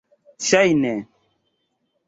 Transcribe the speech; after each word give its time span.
ŝajne 0.47 0.95